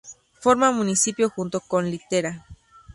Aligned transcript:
Forma 0.39 0.71
municipio 0.71 1.29
junto 1.29 1.59
con 1.59 1.91
Litera. 1.91 2.43